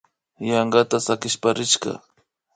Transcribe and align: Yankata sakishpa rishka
Yankata 0.47 0.97
sakishpa 1.05 1.49
rishka 1.57 1.91